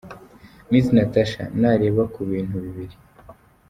Miss 0.69 0.87
Natacha: 0.95 1.43
Nareba 1.61 2.03
ku 2.13 2.21
bintu 2.31 2.55
bibiri. 2.65 2.95